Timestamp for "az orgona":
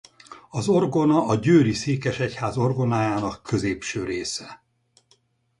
0.49-1.25